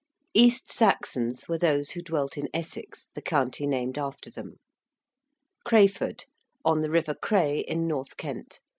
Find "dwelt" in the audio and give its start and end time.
2.01-2.35